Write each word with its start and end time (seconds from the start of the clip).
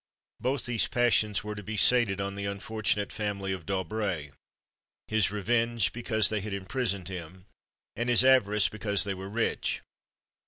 Both 0.39 0.65
these 0.65 0.87
passions 0.87 1.43
were 1.43 1.53
to 1.53 1.61
be 1.61 1.77
sated 1.77 2.19
on 2.19 2.33
the 2.33 2.45
unfortunate 2.45 3.11
family 3.11 3.51
of 3.51 3.67
D'Aubray; 3.67 4.31
his 5.07 5.29
revenge, 5.29 5.93
because 5.93 6.29
they 6.29 6.41
had 6.41 6.53
imprisoned 6.55 7.07
him; 7.07 7.45
and 7.95 8.09
his 8.09 8.23
avarice, 8.23 8.67
because 8.67 9.03
they 9.03 9.13
were 9.13 9.29
rich. 9.29 9.83